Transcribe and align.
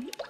Bye. 0.00 0.29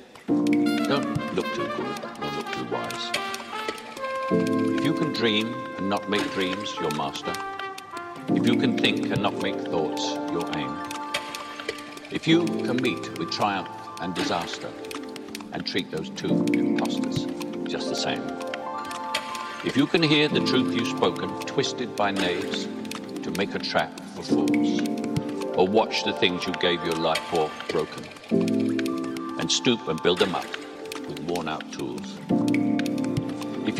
can 5.01 5.13
dream 5.13 5.51
and 5.77 5.89
not 5.89 6.07
make 6.11 6.21
dreams 6.33 6.75
your 6.79 6.91
master, 6.91 7.33
if 8.35 8.45
you 8.45 8.55
can 8.55 8.77
think 8.77 9.09
and 9.09 9.19
not 9.19 9.33
make 9.41 9.55
thoughts 9.61 10.13
your 10.31 10.45
aim, 10.55 10.77
if 12.11 12.27
you 12.27 12.45
can 12.45 12.79
meet 12.83 13.17
with 13.17 13.31
triumph 13.31 13.67
and 14.01 14.13
disaster 14.13 14.69
and 15.53 15.65
treat 15.65 15.89
those 15.89 16.11
two 16.11 16.45
impostors 16.53 17.25
just 17.67 17.89
the 17.89 17.95
same, 17.95 18.21
if 19.65 19.75
you 19.75 19.87
can 19.87 20.03
hear 20.03 20.27
the 20.27 20.41
truth 20.41 20.71
you've 20.75 20.95
spoken 20.95 21.31
twisted 21.47 21.95
by 21.95 22.11
knaves 22.11 22.67
to 23.23 23.31
make 23.31 23.55
a 23.55 23.59
trap 23.59 23.99
for 24.13 24.21
fools, 24.21 24.87
or 25.57 25.67
watch 25.67 26.03
the 26.03 26.13
things 26.13 26.45
you 26.45 26.53
gave 26.61 26.79
your 26.85 26.97
life 26.97 27.23
for 27.31 27.49
broken, 27.69 28.03
and 29.39 29.51
stoop 29.51 29.87
and 29.87 29.99
build 30.03 30.19
them 30.19 30.35
up 30.35 30.45
with 31.07 31.19
worn 31.21 31.47
out 31.47 31.71
tools. 31.71 32.20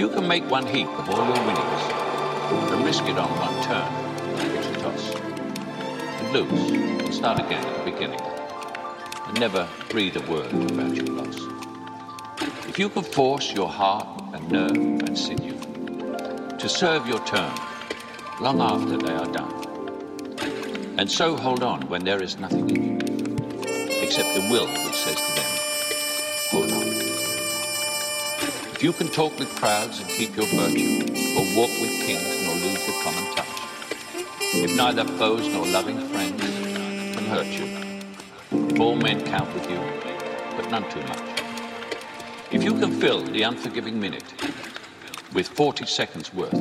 You 0.01 0.09
can 0.09 0.27
make 0.27 0.49
one 0.49 0.65
heap 0.65 0.87
of 0.87 1.09
all 1.11 1.23
your 1.23 1.45
winnings 1.45 1.83
and 2.71 2.83
risk 2.83 3.03
it 3.03 3.19
on 3.19 3.29
one 3.37 3.63
turn, 3.63 3.85
which 4.51 4.65
you 4.65 4.73
toss, 4.81 5.13
and 5.13 6.33
lose 6.33 6.71
and 6.71 7.13
start 7.13 7.39
again 7.39 7.63
at 7.63 7.85
the 7.85 7.91
beginning, 7.91 8.19
and 8.19 9.39
never 9.39 9.69
breathe 9.89 10.17
a 10.17 10.21
word 10.21 10.51
about 10.71 10.95
your 10.95 11.05
loss. 11.05 11.37
If 12.67 12.79
you 12.79 12.89
can 12.89 13.03
force 13.03 13.53
your 13.53 13.69
heart 13.69 14.07
and 14.33 14.51
nerve 14.51 14.75
and 15.07 15.15
sinew 15.15 15.59
to 16.57 16.67
serve 16.67 17.05
your 17.05 17.23
turn 17.25 17.53
long 18.39 18.59
after 18.59 18.97
they 18.97 19.13
are 19.13 19.31
done, 19.31 19.53
and 20.97 21.11
so 21.11 21.37
hold 21.37 21.61
on 21.61 21.87
when 21.89 22.03
there 22.05 22.23
is 22.23 22.39
nothing 22.39 22.71
in 22.71 22.83
you 22.85 22.97
except 24.01 24.33
the 24.33 24.49
will 24.49 24.65
which 24.65 24.95
says 24.95 25.30
If 28.81 28.85
you 28.85 28.93
can 28.93 29.09
talk 29.09 29.37
with 29.37 29.47
crowds 29.57 29.99
and 29.99 30.09
keep 30.09 30.35
your 30.35 30.47
virtue, 30.47 31.03
or 31.37 31.45
walk 31.55 31.69
with 31.79 31.91
kings 32.03 32.43
nor 32.43 32.55
lose 32.55 32.83
the 32.83 32.99
common 33.03 33.35
touch, 33.35 33.47
if 34.55 34.75
neither 34.75 35.05
foes 35.19 35.47
nor 35.49 35.67
loving 35.67 35.99
friends 36.07 36.41
can 37.15 37.25
hurt 37.25 37.45
you, 37.45 38.69
if 38.73 38.79
all 38.79 38.95
men 38.95 39.23
count 39.23 39.53
with 39.53 39.69
you, 39.69 39.77
but 40.57 40.67
none 40.71 40.89
too 40.89 40.99
much, 41.01 41.21
if 42.49 42.63
you 42.63 42.73
can 42.73 42.99
fill 42.99 43.21
the 43.21 43.43
unforgiving 43.43 43.99
minute 43.99 44.33
with 45.31 45.47
40 45.47 45.85
seconds 45.85 46.33
worth 46.33 46.51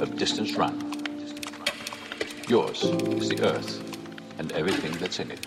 of 0.00 0.16
distance 0.16 0.54
run, 0.54 0.78
yours 2.46 2.84
is 2.84 3.30
the 3.30 3.42
earth 3.42 3.98
and 4.38 4.52
everything 4.52 4.92
that's 4.92 5.18
in 5.18 5.32
it, 5.32 5.44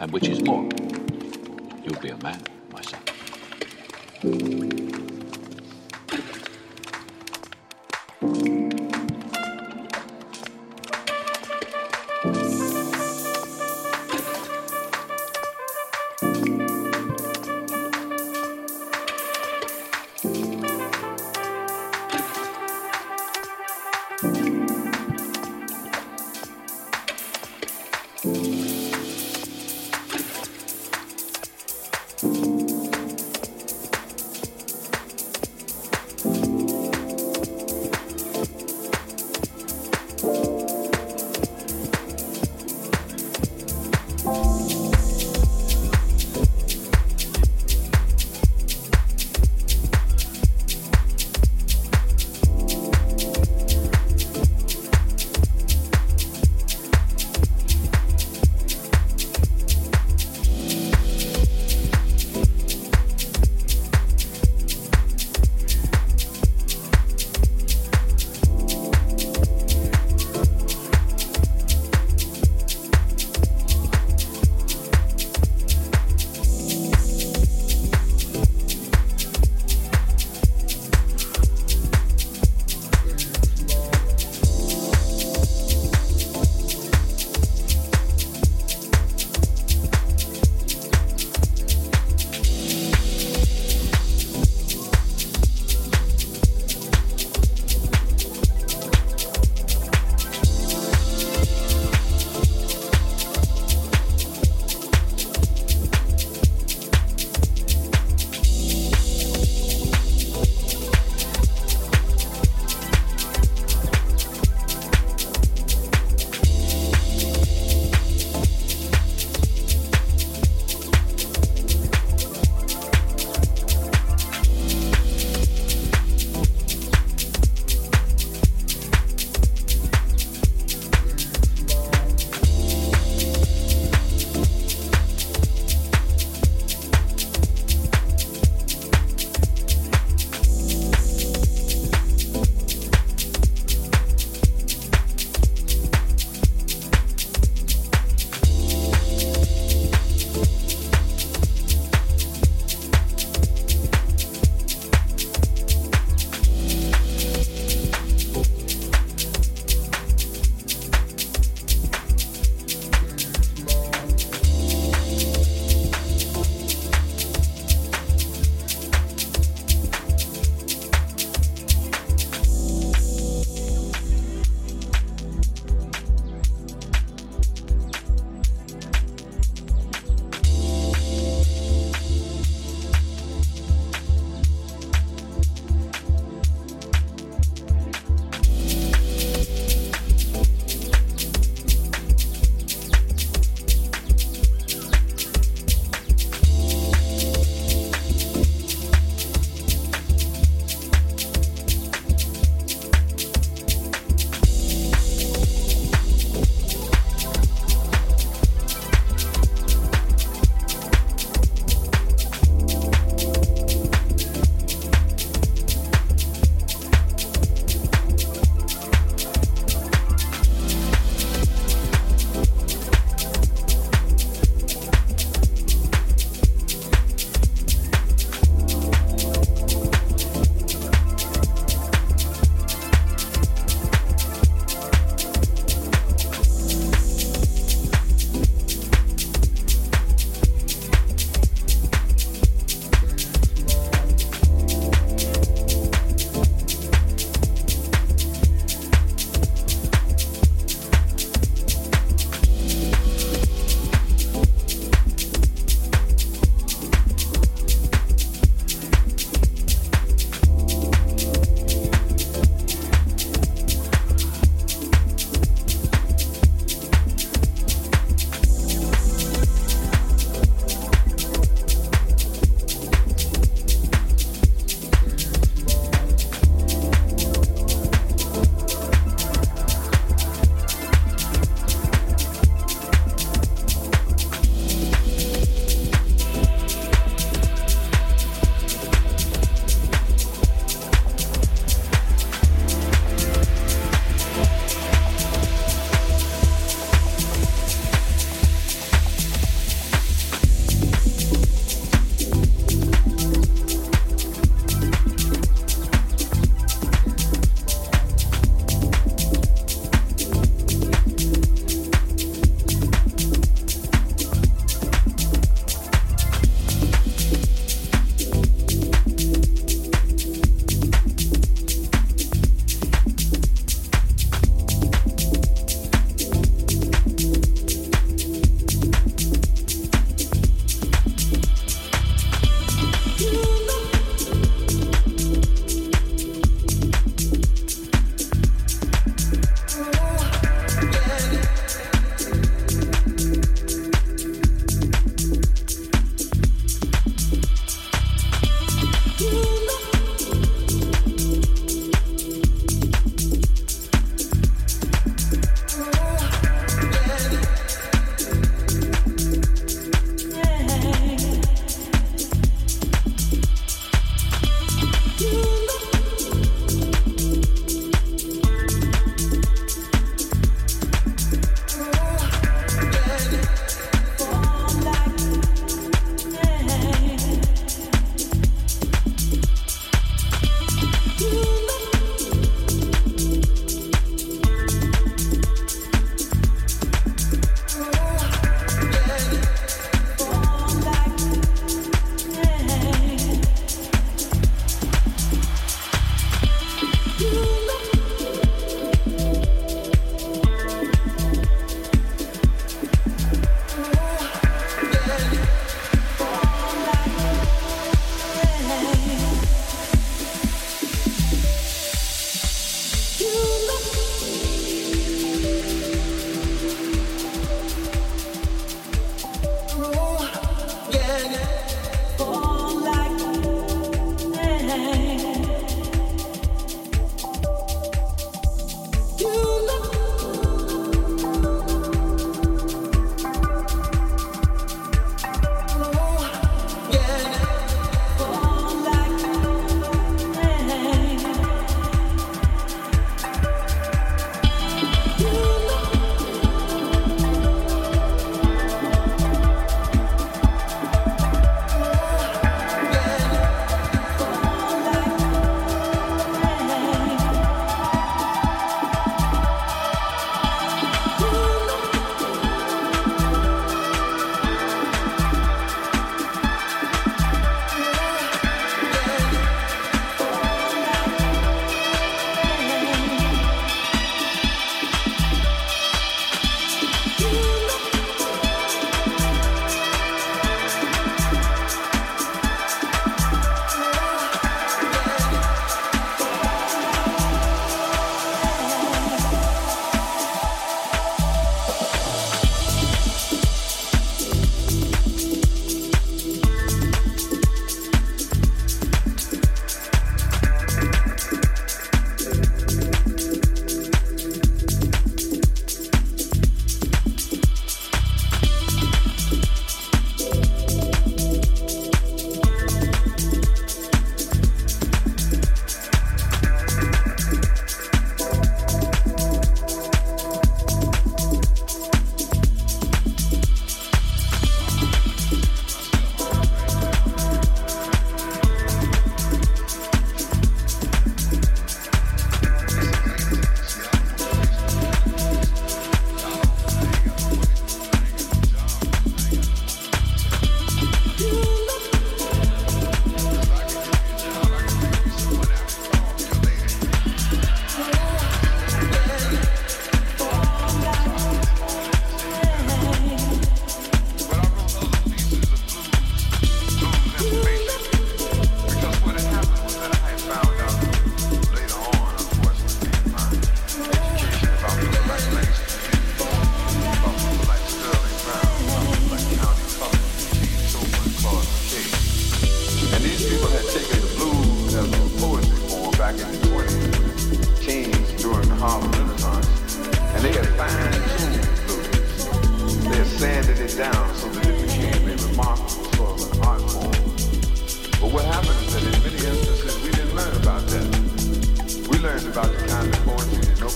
and 0.00 0.10
which 0.10 0.26
is 0.26 0.42
more, 0.42 0.68
you'll 1.84 2.00
be 2.00 2.08
a 2.08 2.16
man, 2.16 2.42
my 4.22 4.79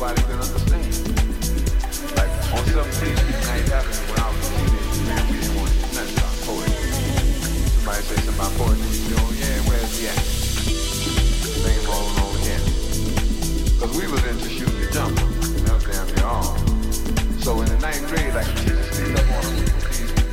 nobody 0.04 0.22
can 0.28 0.36
understand. 0.36 0.84
Like, 2.16 2.28
on 2.52 2.64
some 2.68 2.90
things 3.00 3.48
ain't 3.48 3.68
happening 3.72 4.04
when 4.12 4.20
I 4.20 4.28
was 4.28 4.44
a 4.44 4.52
teenager, 4.52 5.04
man. 5.08 5.22
We 5.32 5.36
didn't 5.40 5.56
want 5.56 5.72
to 5.72 5.80
nothing 5.96 6.16
about 6.20 6.36
poetry. 6.44 6.92
Somebody 7.72 8.02
say 8.04 8.20
something 8.20 8.36
about 8.36 8.52
poetry, 8.60 8.84
we 8.84 9.00
say, 9.00 9.16
oh 9.16 9.32
yeah, 9.32 9.64
where's 9.64 9.96
he 9.96 10.04
at? 10.12 10.20
Same 11.56 11.88
old 11.88 12.20
over 12.20 12.36
here. 12.44 12.60
Cause 13.80 13.92
we 13.96 14.04
was 14.12 14.20
into 14.28 14.48
shooting 14.52 14.76
the 14.76 14.92
jump, 14.92 15.16
that 15.16 15.72
was 15.72 15.84
damn 15.88 16.04
near 16.12 16.28
all. 16.28 16.52
So 17.40 17.64
in 17.64 17.68
the 17.72 17.78
ninth 17.80 18.04
grade, 18.12 18.34
like, 18.36 18.44
the 18.44 18.60
teacher 18.60 18.84
stood 18.92 19.16
up 19.16 19.24
on 19.24 19.44
a 19.48 19.64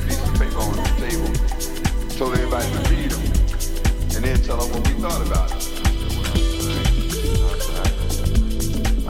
piece 0.04 0.20
of 0.20 0.36
paper 0.36 0.60
on 0.60 0.76
the 0.76 0.92
table, 1.00 1.32
told 2.20 2.36
everybody 2.36 2.68
to 2.76 2.80
read 2.92 3.08
them, 3.08 3.24
and 4.16 4.20
then 4.20 4.36
tell 4.44 4.60
them 4.60 4.68
what 4.68 4.84
we 4.84 4.92
thought 5.00 5.24
about 5.24 5.48
it. 5.48 5.71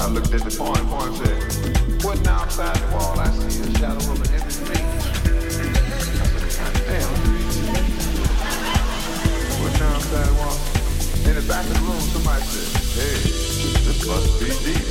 I 0.02 0.08
looked 0.08 0.34
at 0.34 0.42
the 0.42 0.50
point, 0.58 0.82
point 0.90 1.14
said, 1.14 1.38
what 2.02 2.18
now 2.26 2.42
wall? 2.90 3.20
I 3.20 3.30
see 3.30 3.62
a 3.62 3.70
shadow. 3.78 4.02
I 4.02 4.18
said, 4.50 4.82
damn. 6.90 7.06
What 9.62 9.72
now 9.78 9.94
wall? 10.42 10.58
In 11.22 11.38
the 11.38 11.44
back 11.46 11.62
of 11.70 11.74
the 11.78 11.78
room, 11.86 12.02
somebody 12.10 12.42
said, 12.42 12.82
hey, 12.98 13.14
this 13.86 14.02
must 14.02 14.42
be 14.42 14.50
deep. 14.66 14.82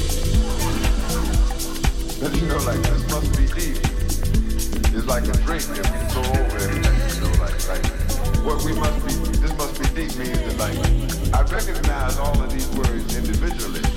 You 2.32 2.48
know, 2.48 2.64
like, 2.64 2.80
this 2.80 3.04
must 3.12 3.36
be 3.36 3.52
deep. 3.52 3.84
It's 4.96 5.08
like 5.08 5.28
a 5.28 5.36
drink 5.44 5.68
that 5.76 5.92
we 5.92 6.00
go 6.16 6.24
over 6.24 6.56
you 6.72 6.80
know, 7.20 7.36
like, 7.44 7.60
like, 7.68 7.84
what 8.48 8.64
we 8.64 8.72
must 8.80 9.04
be, 9.06 9.12
this 9.44 9.52
must 9.58 9.76
be 9.76 9.88
deep 9.92 10.16
means 10.16 10.40
that, 10.40 10.56
like, 10.56 10.80
I 11.36 11.44
recognize 11.52 12.18
all 12.18 12.42
of 12.42 12.50
these 12.50 12.70
words 12.78 13.14
individually. 13.14 13.91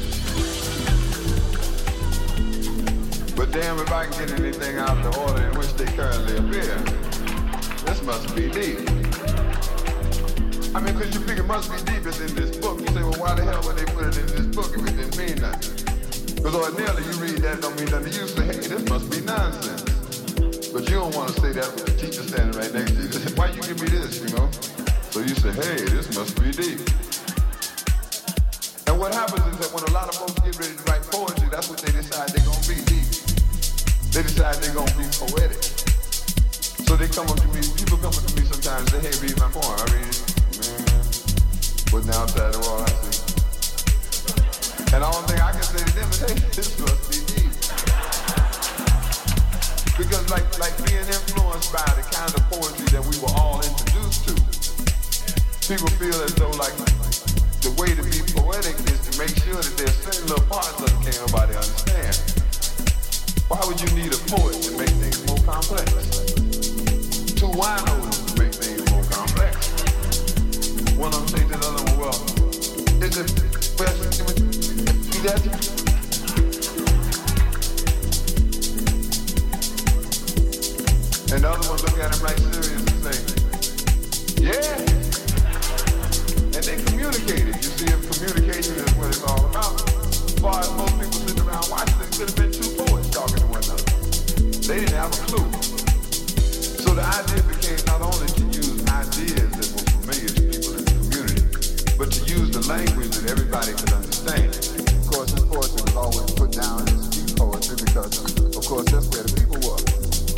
But 3.45 3.61
damn 3.61 3.79
if 3.79 3.93
I 3.93 4.07
can 4.07 4.27
get 4.27 4.41
anything 4.41 4.79
out 4.79 4.97
of 4.97 5.05
the 5.05 5.21
order 5.21 5.43
in 5.45 5.59
which 5.59 5.75
they 5.75 5.85
currently 5.85 6.33
appear. 6.41 6.81
This 7.85 8.01
must 8.01 8.35
be 8.35 8.49
deep. 8.49 8.89
I 10.73 10.81
mean, 10.81 10.97
because 10.97 11.13
you 11.13 11.21
figure 11.21 11.45
must 11.45 11.69
be 11.69 11.77
deep, 11.85 12.07
it's 12.07 12.25
in 12.25 12.35
this 12.35 12.57
book. 12.57 12.81
You 12.81 12.87
say, 12.87 13.03
well, 13.05 13.21
why 13.21 13.35
the 13.35 13.45
hell 13.45 13.61
would 13.69 13.77
they 13.77 13.85
put 13.93 14.09
it 14.09 14.17
in 14.17 14.27
this 14.33 14.49
book 14.57 14.73
if 14.73 14.81
it 14.89 14.97
didn't 14.97 15.19
mean 15.21 15.37
nothing? 15.45 15.77
Because 16.41 16.55
ordinarily 16.57 17.05
you 17.05 17.21
read 17.21 17.45
that, 17.45 17.61
don't 17.61 17.77
mean 17.77 17.93
nothing 17.93 18.17
you. 18.17 18.25
Say, 18.33 18.49
hey, 18.49 18.65
this 18.65 18.89
must 18.89 19.13
be 19.13 19.21
nonsense. 19.21 20.73
But 20.73 20.89
you 20.89 21.05
don't 21.05 21.15
want 21.15 21.29
to 21.29 21.41
say 21.45 21.53
that 21.53 21.69
with 21.77 21.85
the 21.85 21.93
teacher 22.01 22.25
standing 22.25 22.57
right 22.57 22.73
next 22.73 22.97
to 22.97 23.01
you. 23.05 23.13
Say, 23.13 23.29
why 23.37 23.53
you 23.53 23.61
give 23.61 23.77
me 23.77 23.93
this, 23.93 24.25
you 24.25 24.33
know? 24.41 24.49
So 25.13 25.21
you 25.21 25.37
say, 25.37 25.53
hey, 25.53 25.85
this 25.93 26.09
must 26.17 26.33
be 26.41 26.49
deep. 26.49 26.81
And 28.89 28.97
what 28.97 29.13
happens 29.13 29.45
is 29.53 29.61
that 29.61 29.69
when 29.69 29.85
a 29.85 29.93
lot 29.93 30.09
of 30.09 30.17
folks 30.17 30.33
get 30.41 30.57
ready 30.57 30.73
to 30.73 30.85
write 30.89 31.05
poetry, 31.13 31.53
that's 31.53 31.69
what 31.69 31.85
they 31.85 31.93
decide 31.93 32.33
they're 32.33 32.41
going 32.41 32.57
to 32.57 32.73
be. 32.73 32.94
They 34.15 34.23
decide 34.23 34.55
they're 34.63 34.71
gonna 34.71 34.95
be 34.95 35.03
poetic. 35.11 35.59
So 36.87 36.95
they 36.95 37.11
come 37.11 37.27
up 37.27 37.35
to 37.35 37.49
me, 37.51 37.59
people 37.75 37.99
come 37.99 38.15
up 38.15 38.23
to 38.23 38.31
me 38.39 38.47
sometimes 38.47 38.87
and 38.95 39.03
say, 39.03 39.11
hey, 39.11 39.15
read 39.27 39.35
my 39.43 39.51
poem. 39.51 39.75
I 39.75 39.91
read 39.91 40.07
it, 40.07 40.23
man, 40.63 40.87
putting 41.91 42.15
outside 42.15 42.55
the 42.55 42.63
wall, 42.63 42.79
I 42.79 42.95
see. 42.95 43.11
And 44.95 45.03
the 45.03 45.11
only 45.11 45.27
thing 45.27 45.43
I 45.43 45.51
can 45.51 45.67
say 45.67 45.83
to 45.83 45.93
them 45.99 46.07
is, 46.15 46.23
hey, 46.23 46.35
this 46.55 46.79
must 46.79 47.11
be 47.11 47.19
deep. 47.27 47.51
Because 49.99 50.23
like, 50.31 50.47
like 50.63 50.79
being 50.87 51.11
influenced 51.11 51.75
by 51.75 51.83
the 51.99 52.07
kind 52.07 52.31
of 52.39 52.43
poetry 52.55 52.87
that 52.95 53.03
we 53.03 53.19
were 53.19 53.35
all 53.35 53.67
introduced 53.67 54.31
to, 54.31 54.35
people 55.67 55.91
feel 55.99 56.15
as 56.23 56.39
though 56.39 56.55
like 56.55 56.79
the 57.67 57.75
way 57.83 57.91
to 57.91 58.05
be 58.07 58.23
poetic 58.31 58.79
is 58.79 59.11
to 59.11 59.19
make 59.19 59.35
sure 59.43 59.59
that 59.59 59.75
there's 59.75 59.99
certain 60.07 60.31
little 60.31 60.47
parts 60.47 60.79
of 60.79 60.87
it 60.87 60.95
can't 61.03 61.19
nobody 61.27 61.59
understand. 61.59 62.24
Why 63.55 63.63
would 63.69 63.81
you 63.81 63.87
need 63.95 64.13
a 64.13 64.17
poet 64.27 64.61
to 64.63 64.77
make 64.77 64.91
things 64.99 65.25
more 65.29 65.39
complex? 65.47 65.87
Two 67.39 67.47
winos 67.55 68.27
to 68.27 68.43
make 68.43 68.53
things 68.53 68.83
more 68.91 69.05
complex. 69.07 69.71
One 70.99 71.15
of 71.15 71.21
them 71.21 71.29
say 71.29 71.47
to 71.47 71.55
the 71.55 71.63
other 71.63 71.85
one, 71.87 71.99
well, 72.03 72.19
is 72.99 73.15
it 73.15 73.31
best 73.79 74.03
to 74.03 74.35
do 75.07 75.19
that? 75.23 75.39
And 81.31 81.39
the 81.45 81.49
other 81.49 81.69
one 81.71 81.79
look 81.79 81.97
at 82.03 82.11
him 82.11 82.23
right 82.27 82.41
serious 82.51 82.75
and 82.75 82.99
say, 83.07 83.17
yeah. 84.43 84.83
And 86.59 86.63
they 86.67 86.77
communicated. 86.91 87.55
You 87.55 87.71
see, 87.71 87.87
if 87.87 88.03
communication 88.11 88.75
is 88.83 88.93
what 88.97 89.07
it's 89.15 89.23
all 89.23 89.47
about. 89.47 89.81
As 89.87 90.35
far 90.41 90.59
as 90.59 90.71
most 90.75 90.99
people 90.99 91.13
sitting 91.23 91.47
around 91.47 91.71
watching, 91.71 92.01
it 92.03 92.11
could 92.19 92.29
have 92.31 92.37
been 92.37 92.51
two 92.51 92.64
talking 93.15 93.39
to 93.39 93.47
one 93.47 93.63
another. 93.63 93.87
They 94.67 94.83
didn't 94.83 94.99
have 94.99 95.15
a 95.15 95.21
clue. 95.31 95.47
So 96.83 96.99
the 96.99 97.07
idea 97.07 97.47
became 97.47 97.79
not 97.87 98.03
only 98.03 98.27
to 98.27 98.43
use 98.51 98.75
ideas 98.91 99.55
that 99.55 99.71
were 99.71 99.87
familiar 100.03 100.35
to 100.35 100.43
people 100.51 100.75
in 100.75 100.83
the 100.83 100.95
community, 100.99 101.47
but 101.95 102.11
to 102.11 102.21
use 102.27 102.51
the 102.51 102.67
language 102.67 103.15
that 103.15 103.31
everybody 103.31 103.71
could 103.71 103.95
understand. 103.95 104.51
Of 104.51 105.07
course, 105.07 105.31
this 105.31 105.47
poetry 105.47 105.87
was 105.87 105.95
always 105.95 106.27
put 106.35 106.59
down 106.59 106.91
as 106.91 107.07
street 107.07 107.39
poetry 107.39 107.79
because, 107.87 108.19
of 108.51 108.65
course, 108.67 108.91
that's 108.91 109.07
where 109.15 109.23
the 109.23 109.31
people 109.39 109.63
were. 109.63 109.79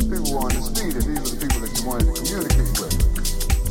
People 0.05 0.29
were 0.37 0.45
on 0.45 0.53
the 0.53 0.61
street, 0.61 0.93
and 1.01 1.05
these 1.09 1.17
were 1.17 1.33
the 1.33 1.41
people 1.41 1.61
that 1.65 1.73
you 1.73 1.81
wanted 1.81 2.05
to 2.05 2.13
communicate 2.13 2.77
with. 2.77 2.93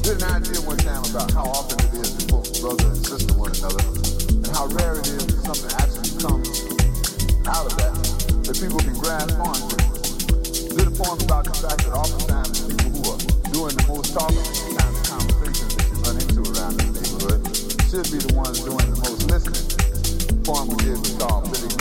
There's 0.02 0.18
an 0.18 0.34
idea 0.34 0.58
one 0.66 0.82
time 0.82 1.06
about 1.06 1.30
how 1.30 1.46
often 1.46 1.78
it 1.78 1.94
is 1.94 2.10
that 2.10 2.26
folks, 2.26 2.58
brother 2.58 2.90
and 2.90 2.98
sister 3.06 3.38
one 3.38 3.54
another, 3.54 3.86
and 3.86 4.50
how 4.50 4.66
rare 4.74 4.98
it 4.98 5.06
is 5.06 5.22
that 5.30 5.38
something 5.46 5.70
actually 5.78 6.10
comes 6.18 6.50
out 7.46 7.70
of 7.70 7.78
that 7.78 7.95
that 8.46 8.60
people 8.62 8.78
can 8.78 8.94
grasp 8.94 9.34
onto. 9.42 9.74
Little 10.78 10.94
poems 10.94 11.24
about 11.24 11.44
the 11.46 11.54
fact 11.58 11.82
that 11.82 11.90
oftentimes 11.90 12.62
people 12.62 12.90
who 12.94 13.10
are 13.10 13.18
doing 13.50 13.74
the 13.74 13.84
most 13.88 14.14
talking 14.14 14.38
the 14.38 14.86
of 14.86 15.02
conversations 15.02 15.74
that 15.74 15.86
you 15.90 15.98
run 16.06 16.14
into 16.14 16.40
around 16.54 16.78
this 16.78 16.94
neighborhood 16.94 17.42
should 17.90 18.06
be 18.06 18.22
the 18.22 18.34
ones 18.38 18.60
doing 18.62 18.86
the 18.86 19.00
most 19.02 19.26
listening. 19.26 19.66
Farmer 20.46 20.76
did 20.78 21.02
the 21.02 21.10
thought 21.18 21.42
really 21.50 21.75